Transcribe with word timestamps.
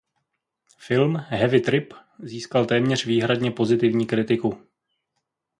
Film 0.77 1.15
"Heavy 1.29 1.59
Trip" 1.61 1.93
získal 2.19 2.65
téměř 2.65 3.05
výhradně 3.05 3.51
pozitivní 3.51 4.05
kritiku. 4.05 4.67